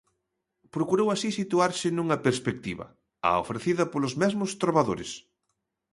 [0.75, 2.85] Procurou así situarse nunha perspectiva:
[3.29, 5.11] a ofrecida polos mesmos trobadores.